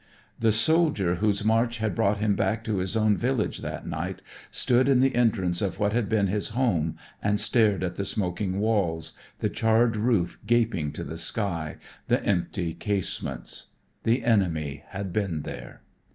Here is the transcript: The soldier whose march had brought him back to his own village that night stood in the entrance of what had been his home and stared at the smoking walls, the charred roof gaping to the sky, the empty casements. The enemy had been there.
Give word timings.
The 0.39 0.51
soldier 0.51 1.17
whose 1.17 1.45
march 1.45 1.77
had 1.77 1.93
brought 1.93 2.17
him 2.17 2.35
back 2.35 2.63
to 2.63 2.79
his 2.79 2.97
own 2.97 3.15
village 3.15 3.59
that 3.59 3.85
night 3.85 4.23
stood 4.49 4.89
in 4.89 4.99
the 4.99 5.13
entrance 5.13 5.61
of 5.61 5.79
what 5.79 5.93
had 5.93 6.09
been 6.09 6.25
his 6.25 6.49
home 6.57 6.97
and 7.21 7.39
stared 7.39 7.83
at 7.83 7.97
the 7.97 8.03
smoking 8.05 8.59
walls, 8.59 9.13
the 9.41 9.49
charred 9.49 9.95
roof 9.95 10.39
gaping 10.47 10.91
to 10.93 11.03
the 11.03 11.19
sky, 11.19 11.77
the 12.07 12.25
empty 12.25 12.73
casements. 12.73 13.67
The 14.01 14.23
enemy 14.25 14.81
had 14.87 15.13
been 15.13 15.43
there. 15.43 15.81